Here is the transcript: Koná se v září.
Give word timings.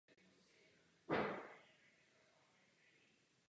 Koná 1.07 1.17
se 1.17 1.23
v 1.23 1.27
září. 1.27 1.67